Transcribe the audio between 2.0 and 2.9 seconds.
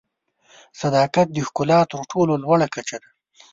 ټولو لوړه